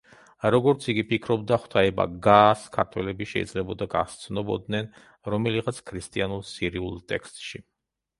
[0.53, 4.89] როგორც იგი ფიქრობდა, ღვთაება გას ქართველები შეიძლებოდა გასცნობოდნენ
[5.35, 7.63] რომელიღაც ქრისტიანულ სირიულ ტექსტში.